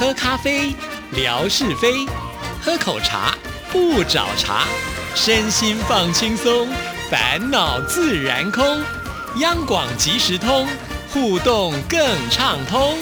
[0.00, 0.74] 喝咖啡，
[1.12, 2.08] 聊是非；
[2.62, 3.34] 喝口茶，
[3.70, 4.64] 不找茬。
[5.14, 6.66] 身心放轻松，
[7.10, 8.64] 烦恼自然空。
[9.40, 10.66] 央广即时通，
[11.12, 12.00] 互动更
[12.30, 12.96] 畅通。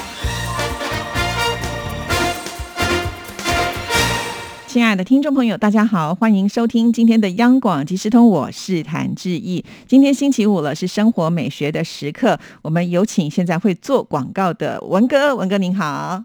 [4.66, 9.64] 亲爱的听众朋友，大家好，欢迎收听今天的央广即时通，我是谭志毅。
[9.86, 16.24] 今天星期五了，是生活美学的时刻，我们有请现在会做广告的文哥，文哥您好。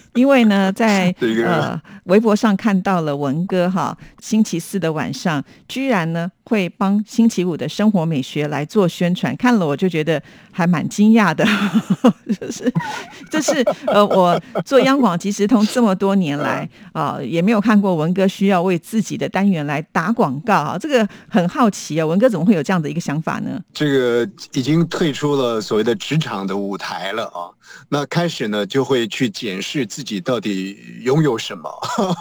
[0.13, 1.13] 因为呢，在
[1.45, 11.45] 呃微博上看到了文哥哈，星期四的晚上居然呢会帮星期五的生活美学来做宣传，看了我就觉得还蛮惊讶的，
[12.39, 12.69] 就是
[13.29, 23.57] 这是呃我做央广即时通这么多年来啊，也没有看过文哥需要为自己的单元来打广告啊，这个很好奇啊，文哥怎么会有这样的一个想法呢？
[23.73, 27.47] 这个已经退出了所谓的职场的舞台了啊，
[27.87, 30.00] 那开始呢就会去检视自。
[30.01, 31.69] 自己到底拥有什么？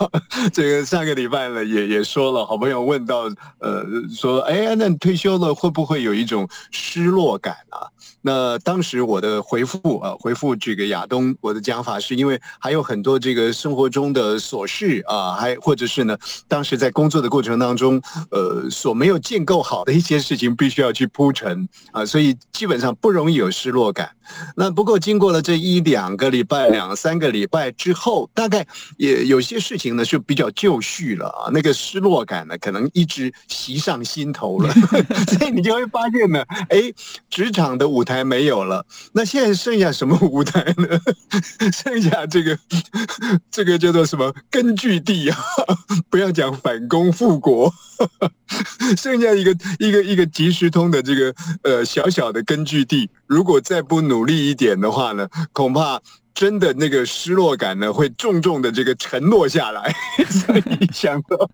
[0.52, 3.22] 这个上个礼拜呢，也也说了，好朋友问到，
[3.58, 3.82] 呃，
[4.14, 7.88] 说，哎，那你退休了会不会有一种失落感啊？
[8.22, 24.10] 那当时我的回复啊，回复这个亚东，我的讲法是因为还有很多这个生活中的琐事啊，还或者是呢，当时在工作的过程当中，呃，所没有建构好的一些事情，必须要去铺陈啊，所以基本上不容易有失落感。
[24.54, 28.64] 那不过经过了这一两个礼拜、两三个礼拜之后，大概
[28.96, 34.72] 也有些事情呢是比较就绪了啊，那个失落感呢可能一直袭上心头了，
[35.36, 36.92] 所以你就会发现呢，哎，
[37.28, 40.86] 职场的舞台没有了，那现在剩下什么舞台呢？
[41.72, 42.58] 剩下这个
[43.50, 45.38] 这个叫做什么根据地啊？
[46.10, 47.72] 不要讲反攻复国，
[48.98, 54.00] 剩下一个一个一个即时通的这个呃小小的根据地，如果再不。
[54.00, 56.00] 努力一点的话呢，恐怕。
[56.34, 59.94] 真的那个失落感呢，会重重的这个沉落下来，
[60.28, 61.50] 所以想说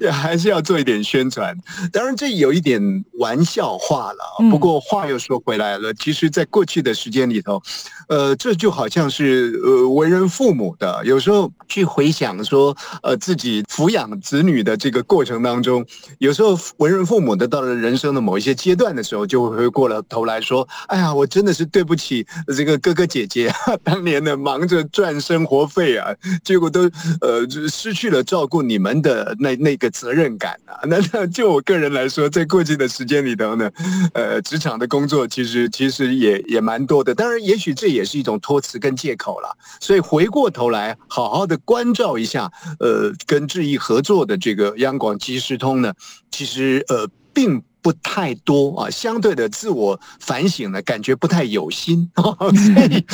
[0.00, 1.56] 也还是要做一点宣传。
[1.92, 7.62] 当然这有一点玩笑话了，不过话又说回来了，其实，在过去的时间里头，
[8.08, 15.84] 呃，这就好像是呃为人父母的，有时候去回想说，呃，自己抚养子女的这个过程当中，
[16.18, 22.26] 有时候为人父母的到了人生的某一些阶段的时候，就会回过了头来说，哎呀，我真的是对不起
[22.56, 23.52] 这个哥哥姐姐。
[23.82, 26.82] 当年呢，忙着赚生活费啊，结果都
[27.20, 30.78] 呃失去了照顾你们的那那个责任感啊。
[30.86, 33.70] 那那就我个人来说，在过去的时间里头呢，
[34.12, 37.14] 呃，职场的工作其实其实也也蛮多的。
[37.14, 39.56] 当然，也许这也是一种托词跟借口了。
[39.80, 42.50] 所以回过头来，好好的关照一下，
[42.80, 45.94] 呃，跟智易合作的这个央广即时通呢，
[46.30, 47.62] 其实呃并。
[47.84, 52.10] 不太多啊，相对的自我反省呢，感觉不太有心。
[52.16, 52.48] 所
[52.88, 53.04] 以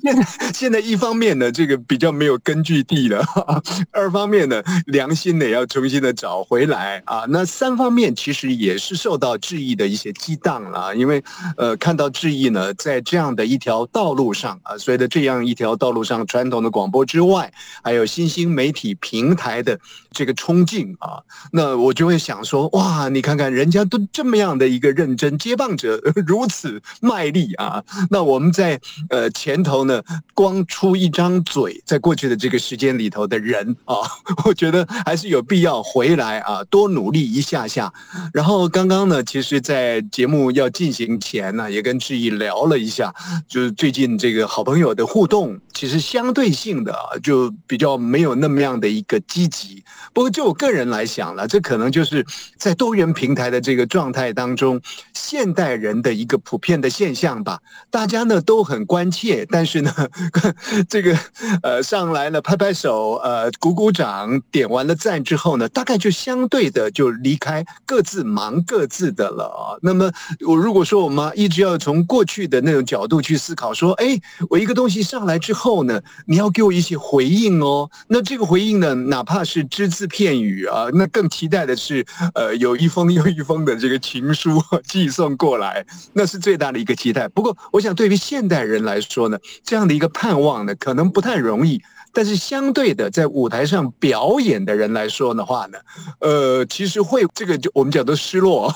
[0.00, 3.20] 现在现在一方面呢，这个比较没有根据地了；
[3.90, 7.24] 二方面呢，良心呢也要重新的找回来啊。
[7.30, 11.20] 那三方面其实也是受到质疑的一些激荡了，因为
[11.56, 17.52] 呃，看到质疑呢，在这样的一条道路上啊，随着这样一条道路上，传统的广播之外，
[17.82, 19.80] 还有新兴媒体平台的
[20.12, 21.18] 这个冲劲啊，
[21.50, 23.98] 那我就会想说，哇，你看看人家都。
[24.12, 27.82] 这么样的一个认真接棒者 如此卖力啊！
[28.10, 28.78] 那我们在
[29.08, 30.02] 呃前头呢，
[30.34, 33.96] 光出一张嘴，在过去的这个时间里头的人啊，
[34.44, 37.90] 我觉得还是有必要回来啊，多努力一下下。
[38.34, 43.14] 然后刚刚呢，其实，在节目要进行前呢，也跟志毅聊了一下，
[43.48, 49.82] 就是最近这个好朋友的互动，其实相对性的就比较没有那么样的一个积极。
[50.12, 52.24] 不过就我个人来想了，这可能就是
[52.58, 54.01] 在多元平台的这个状。
[54.02, 54.80] 状态当中，
[55.14, 59.94] 现代人的一个普遍的现象吧，大家呢都很关切，但是呢，
[60.90, 61.16] 这个
[61.62, 69.78] 呃上来了拍拍手，呃鼓鼓掌，点完了赞之后呢，大概就相对的就离开，各自忙各自的了啊。
[69.82, 70.10] 那么
[70.48, 74.20] 我如果说我们一直要从过去的那种角度去思考，说，哎，
[74.50, 77.88] 我一个东西上来之后呢，你要给我一些回应哦。
[78.08, 82.04] 那这个回应呢，哪怕是只字片语啊，那更期待的是，
[82.34, 83.91] 呃，有一封又一封的这。
[83.98, 87.28] 情书寄送过来，那是最大的一个期待。
[87.28, 91.80] 不过，我想对于现代人来说呢，这样的一个盼望呢，可能不太容易。
[92.14, 95.78] 但是相对的，在舞台上表演的人来说的话呢，
[96.18, 98.70] 呃，其实会这个就我们讲的失落。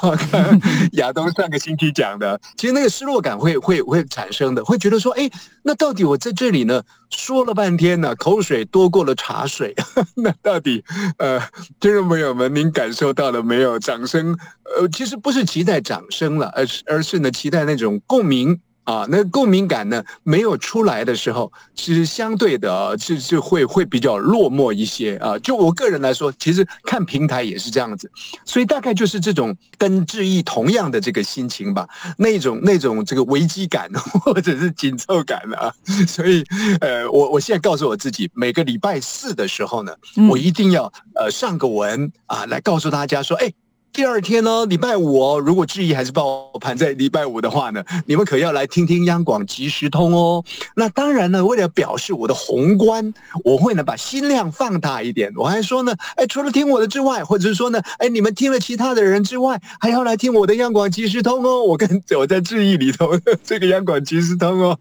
[0.92, 5.30] 亚东上个星期讲的，其实那个失落感会会会产生的，会觉得说，哎，
[5.62, 9.74] 那到底我在这里呢说了半天呢，口水多过了茶水，
[10.16, 10.84] 那到底
[11.18, 11.40] 呃，
[11.80, 13.78] 听众朋友们，您感受到了没有？
[13.78, 14.36] 掌声，
[14.78, 18.60] 呃，其实不是期待掌声了，而是而是呢，期待那种共鸣。
[18.86, 25.36] 啊，那共鸣感呢没有出来的时候，其实相对的，是是会会比较落寞一些啊。
[25.40, 28.08] 就我个人来说，其实看平台也是这样子，
[28.44, 33.90] 所以大概就是这种跟志毅同样的这个心情吧，那种那种这个危机感
[34.22, 35.74] 或者是紧凑感啊。
[36.06, 36.44] 所以，
[36.80, 39.92] 呃，我我现在告诉我自己，每个礼拜四的时候呢，
[40.30, 43.52] 我一定要呃上个文啊，来告诉大家说，哎。
[43.92, 50.44] 第二天呢，礼拜五哦，如果质疑还是爆盘在礼拜五的话呢，你们可要来听听央广即时通哦。
[50.74, 55.32] 那当然呢，为了表示我的宏观，我会呢把心量放大一点。
[55.34, 61.62] 我还说呢，哎，除了听我的之外，或者是说呢，哎，你们听了其他的人之外，还要来听我的央广即时通哦。
[61.62, 64.78] 我跟我在质疑里头 这个央广即时通哦，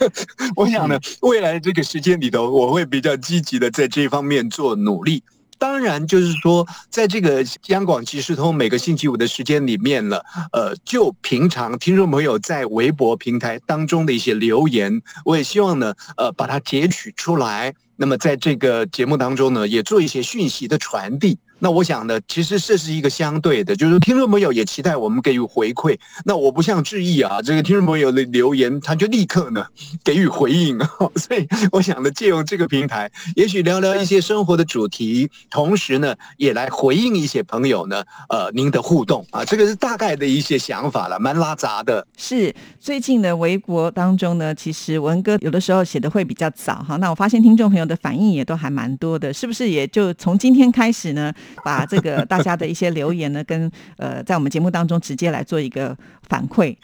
[0.56, 5.22] 我想呢，未来这个时间里头，我会比较积极的在这方面做努力。
[5.64, 10.20] 当然，就是说，在这个央广即时通每个星期五的时间里面呢，
[10.52, 17.72] 呃，就平常听众朋友在微博平台当中的一些留言，我也希望呢，呃，把它截取出来。
[17.96, 21.38] 那么在这个节目当中呢，也做一些讯息的传递。
[21.64, 25.98] 那我想呢，其实这是一个相对的，就是听众朋友也期待我们给予回馈。
[26.26, 29.64] 那我不像志毅啊，这个听众朋友的留言，他就立刻呢
[30.04, 30.78] 给予回应。
[31.16, 42.06] 所以我想呢，借用这个平台，也许聊聊一些生活的主题，同时呢，也来回应一些朋友呢，呃，您的互动啊，这个是大概的一些想法了，蛮拉杂的。
[42.18, 46.96] 是最近的微博当中呢，其实文哥有的时候写的会比较早哈。
[46.96, 49.70] 那我发现听众朋友的反应也都还蛮多的，是不是？
[49.70, 51.32] 也就从今天开始呢？
[51.62, 55.96] 把这个大家的一些留言呢，跟呃，在我们节目当中直接来做一个
[56.28, 56.76] 反馈，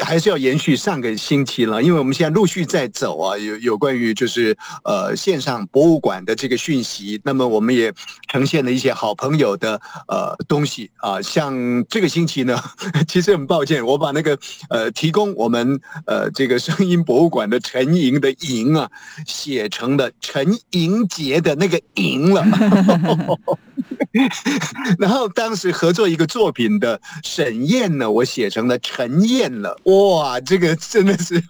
[0.00, 7.92] 还是要延续上个星期了，因为我们现在陆续在走啊，有有关于就是呃线上博物馆的这个讯息，那么我们也
[8.28, 11.54] 呈现了一些好朋友的呃东西啊，像
[11.88, 12.60] 这个星期呢，
[13.06, 14.38] 其实很抱歉，我把那个
[14.68, 18.90] 呃提供我们呃这个声音博物馆的陈莹的莹啊，
[19.26, 22.44] 写成了陈莹杰的那个莹了。
[24.98, 29.78] 然后当时合作一个作品的沈燕呢，我写成了陈燕了。
[29.84, 31.42] 哇，这个真的是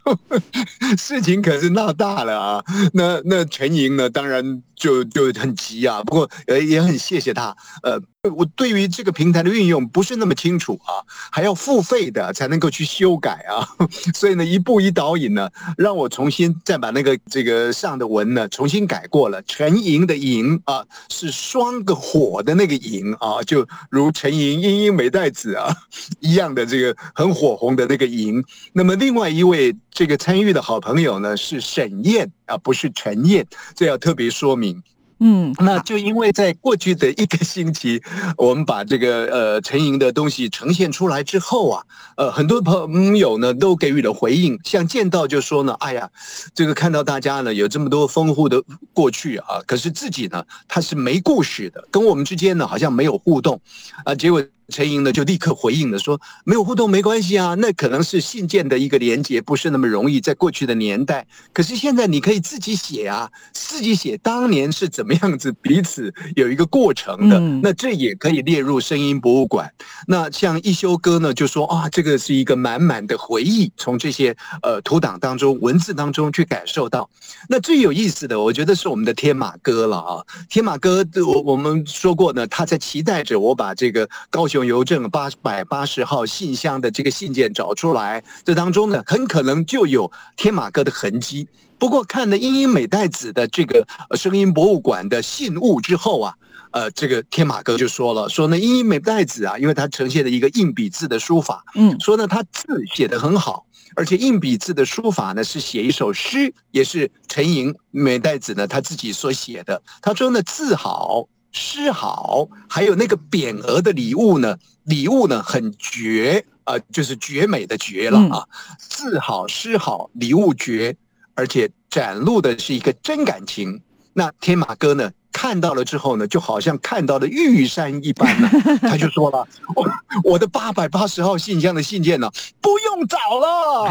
[0.99, 2.65] 事情可是闹大了啊！
[2.93, 4.63] 那那陈莹呢，当然。
[4.79, 7.53] 就就很急啊，不过呃也很谢谢他。
[7.83, 8.01] 呃，
[8.35, 13.63] 我对于这个平台的运用不是那么清楚啊，还要付费的才能够去修改啊，
[14.13, 19.41] 所以呢一步一导引呢，让我重新再把那个这个上的文呢重新改过了。
[19.43, 25.73] 陈莹的莹啊是双个火的那个莹啊，就如陈莹英英美代子啊
[26.19, 28.45] 一样的这个很火红的那个莹。
[28.73, 32.29] 那么另外一位这个参与的好朋友呢是沈燕。
[32.47, 34.83] 啊，不是陈燕，这要特别说明。
[35.21, 38.01] 嗯，那就因为在过去的一个星期，
[38.39, 41.83] 我们把这个呃陈莹的东西呈现出来之后啊，
[42.17, 46.09] 呃，很多朋友呢都给予了回应，像见到就说呢，哎呀，
[46.55, 48.63] 这个看到大家呢有这么多丰富的
[48.93, 53.61] 过去啊，可是自己呢他是没故事的，跟我们之间呢好像没有互动
[54.05, 54.45] 啊，结果。
[54.69, 60.21] 陈莹呢就立刻回应了，说没有互动没关系啊，那可能是信件的一个连接，不是那么容易。
[60.21, 69.73] 在过去的年代，可是现在你可以自己写啊，自己写当年是怎么样子，彼此有一个过程的，那这也可以列入声音博物馆。
[70.07, 77.09] 那像一休哥呢就说啊，这个是一个满满的回忆，从这些呃图档当中、文字当中去感受到。
[77.49, 84.58] 那最有意思的，我觉得是我们的天马哥了啊，天马哥，我我们说过呢，他在期待着我把这个高雄。
[84.65, 91.49] 邮政八百八十号信箱的这个信件找出来，这当中呢，很可能就有天马哥的痕迹。
[91.79, 93.87] 不过看了英英美代子的这个
[94.17, 96.35] 声音博物馆的信物之后啊，
[96.73, 109.81] 呃，这个天马哥就说了，说呢，英英美代子啊，因为他呈现了一个硬笔字的书法，嗯，说呢，他字写得很好，而且硬笔字的书法呢是写一首诗，也是陈莹美代子呢他自己所写的。
[110.03, 111.29] 他说呢，字好。
[111.53, 114.59] 诗好，还有那个匾额的礼物呢？
[114.85, 118.47] 礼物呢很绝啊，就是绝美的绝了啊！
[118.79, 120.97] 字好，诗好，礼物绝，
[121.35, 123.83] 而且展露的是一个真感情。
[124.13, 125.11] 那天马哥呢？
[125.39, 128.51] 看到了之后呢，就好像看到了玉山一般呢。
[128.83, 129.89] 他就说了：“我
[130.25, 132.29] 我的八百八十号信箱的信件呢，
[132.61, 133.89] 不用找了。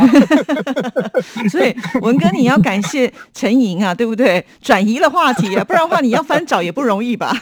[1.50, 4.46] ”所以文哥，你要感谢陈莹啊，对不对？
[4.62, 7.34] 转移了话题啊，不然的话你要翻找也不容易吧？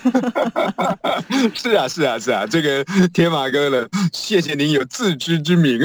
[1.56, 5.80] 是啊，是啊，是啊，这个天马哥呢，谢谢您有自知之明。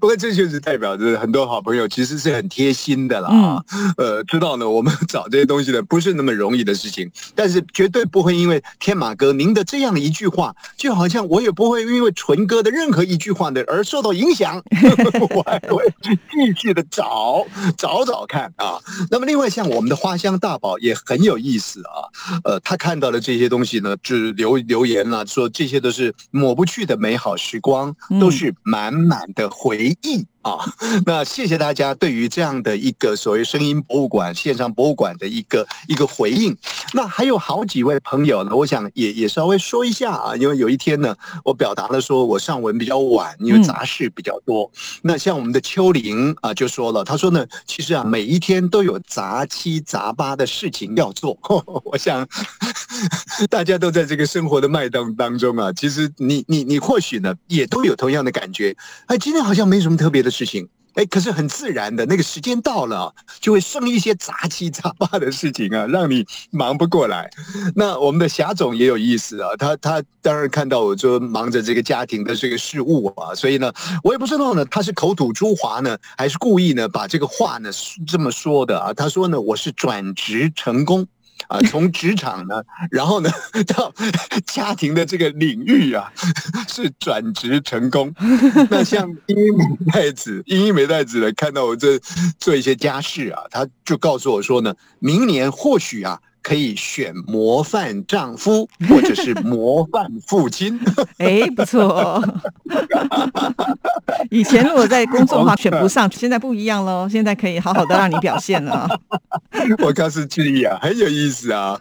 [0.00, 3.62] 不过这就是代表着很多好朋友其实是很贴心的啦啊。
[3.96, 14.62] 呃，知道呢，我们找这些东西呢不是那么容易的事情，但是绝对不会因为天马哥您的这样一句话，就好像我也不会因为纯哥的任何一句话呢而受到影响，
[15.30, 18.78] 我还会继续的找找找看啊。
[19.10, 22.08] 那么另外像我们的花香大宝也很有意思啊，
[22.44, 30.26] 呃，他看到了这些东西呢，就是留留言了，说这些都是抹不去的美好时光，都是满满的回忆。
[30.42, 30.58] 啊，
[31.04, 36.56] 那谢谢大家对于这样的一个所谓声音博物馆、线上博物馆的一个一个回应。
[36.94, 41.14] 那还有好几位朋友呢，我想也也稍微说一下啊，因为有一天呢，
[41.44, 44.70] 我表达了说我上文比较晚，因为杂事比较多。
[45.02, 51.36] 那像我们的秋玲啊，就说了，他说呢，其实啊，每一天都有杂七杂八的事情要做。
[51.84, 52.26] 我想
[53.50, 58.74] 大家都在这个生活的脉动当中啊，其实你你你或许呢也都有同样的感觉。
[59.06, 60.28] 哎，今天好像没什么特别的。
[60.30, 67.28] 事情，哎，可是很自然的，那个时间到了，就会生一些杂七杂八的事情啊，让你忙不过来。
[67.74, 73.72] 那我们的霞总也有意思啊，他他当然看到我就忙着这个家庭的这个事务啊，所以呢，
[74.04, 77.70] 我也不知道呢，他是口吐珠华呢，还是故意呢把这个话呢
[78.06, 78.92] 这么说的啊？
[78.92, 81.04] 他说呢，我是转职成功。
[81.46, 83.30] 啊，从职场呢，然后呢，
[83.74, 83.94] 到
[84.46, 86.12] 家庭的这个领域啊，
[86.68, 88.12] 是转职成功。
[88.68, 91.98] 那像英美太子，英美太子呢，看到我这
[92.38, 96.20] 做一些家事啊，他就告诉我说呢，明年或许啊。
[96.48, 100.80] 可以选模范丈夫， 或者是模范父亲。
[101.18, 102.24] 哎，不错。
[104.30, 107.06] 以前如果在工作的话选不上，现在不一样喽。
[107.06, 108.88] 现在可以好好的让你表现了。
[109.84, 111.78] 我告诉志毅啊，很有意思啊。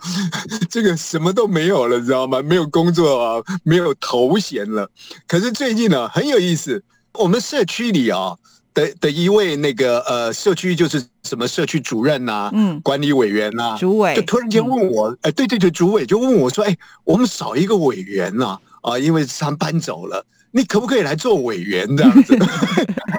[0.70, 2.42] 这个什么都没有了，知道吗？
[2.42, 4.90] 没有工作啊，没有头衔了。
[5.28, 6.84] 可是最近呢，很有意思。
[7.14, 8.36] 我们社区里啊。
[8.78, 22.38] 的的一位那个呃社区就是什么社区主任呐，嗯，管理委员呐，主委就突然间问我，哎，对对对，主委就问我说，哎，我们少一个委员呐，啊，因为他搬走了，你可不可以来做委员这样子？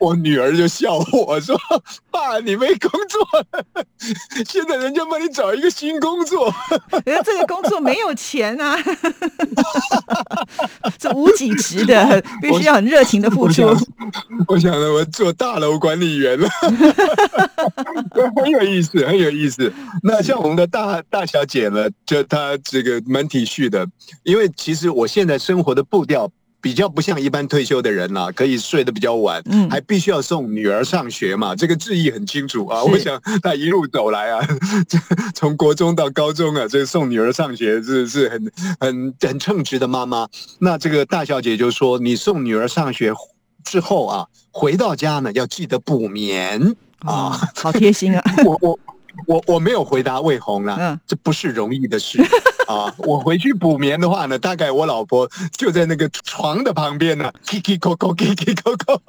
[0.00, 1.58] 我女儿就笑我说
[2.10, 3.26] ：“爸，你没工作，
[4.46, 6.52] 现在人家帮你找一个新工作，
[7.04, 8.76] 人家这个工作没有钱啊，
[10.98, 13.62] 这无几值的， 必须要很热情的付出。”
[14.48, 16.48] 我想呢，我做大楼管理员了，
[18.36, 19.72] 很有意思，很有意思。
[20.02, 23.86] 那像我们的大大小姐呢，就她这个蛮体恤的，
[24.24, 26.30] 因为其实我现在生活的步调。
[26.66, 32.82] 比较不像一般退休的人呐，可以睡得比较晚，嗯，还必须要送女儿上学嘛，这个志意很清楚啊。
[32.82, 34.44] 我想他一路走来啊，
[35.32, 40.26] 从国中到高中啊，这个送女儿上学是是很很很称职的妈妈。
[40.58, 43.12] 那这个大小姐就说：“你送女儿上学
[43.62, 46.74] 之后啊，回到家呢要记得补眠
[47.06, 48.20] 啊，好贴心啊。
[48.44, 48.76] ”我我。
[49.26, 52.22] 我我没有回答魏红了，这不是容易的事
[52.68, 52.92] 啊！
[52.98, 59.00] 我回去补眠的话呢，大概我老婆就在那个床的旁边呢，kiki koko kiki koko，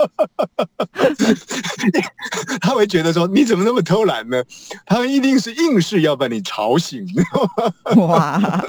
[2.61, 4.43] 他会觉得说你怎么那么偷懒呢？
[4.85, 7.05] 他们一定是硬是要把你吵醒。
[7.97, 8.39] 哇，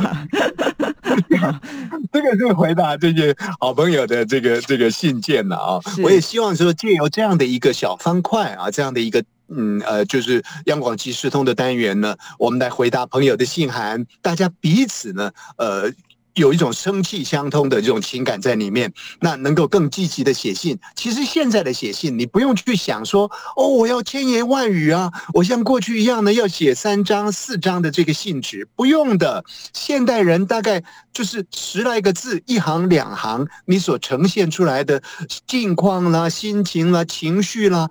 [2.13, 5.81] 这个是回答这些好朋友的这个这个信件了啊！
[6.03, 9.23] 我也希望说借由这样的一个小方块啊，这样的一个。
[9.49, 15.91] 嗯呃，就是央广即时通的单元呢，我们来回答朋友的信函，大家彼此呢，呃，
[16.35, 20.79] 有一种生气相通的这种情感在里面，那能够更积极的写信。
[20.95, 29.45] 其实现在的写信，你不用去想说，哦，我要千言万语啊，我像过去一样呢，要写三张四张的这个信纸，不用的。
[29.73, 35.03] 现代人大概就是十来个字，一行两行，你所呈现出来的
[35.47, 37.89] 境况啦、心情啦、情绪啦。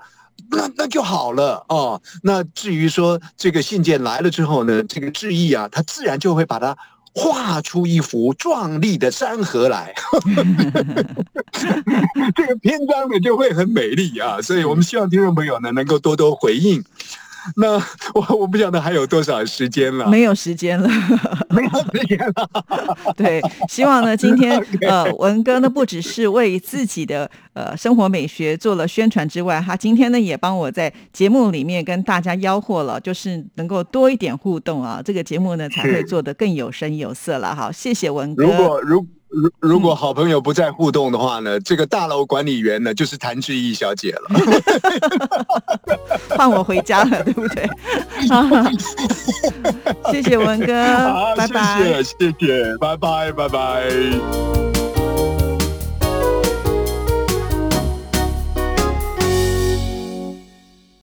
[0.49, 2.01] 那那就好了哦。
[2.23, 6.77] 那至于说这个信件来了之后呢，这个致意啊，他自然就会把它
[7.13, 9.93] 画出一幅壮丽的山河来，
[12.35, 14.41] 这个篇章呢就会很美丽啊。
[14.41, 16.83] 所以我们希望听众朋友呢能够多多回应。
[17.55, 17.73] 那
[18.13, 20.89] 我我不晓得还有多少时间了，没有时间了，
[21.49, 22.49] 没有时间了。
[23.15, 37.55] 对，希望呢，今天呃，文哥呢不只是为自己的呃生活美学做了宣传之外，他今天呢也帮我在节目里面跟大家吆喝了，就是能够多一点互动啊，这个节目呢才会做得更有声有色了。
[37.55, 38.43] 好，谢谢文哥。
[38.43, 44.29] 如果如如如果好朋友不再互动的话呢，这个大楼管理员呢就是谭志毅小姐了，
[46.37, 47.69] 换我回家了，对不对？
[50.11, 50.73] 谢谢文哥，
[51.35, 54.76] 拜拜，谢谢，谢谢，拜拜，拜拜。